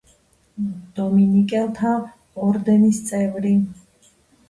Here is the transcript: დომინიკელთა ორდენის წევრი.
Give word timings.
დომინიკელთა 1.01 1.93
ორდენის 2.51 3.07
წევრი. 3.13 3.57